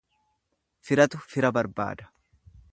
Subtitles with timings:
[0.89, 2.11] Firatu fira barbaada.